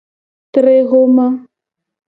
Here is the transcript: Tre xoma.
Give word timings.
Tre 0.53 0.75
xoma. 0.89 1.27